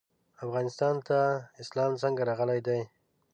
[0.45, 1.19] افغانستان ته
[1.63, 2.79] اسلام څنګه راغلی دی؟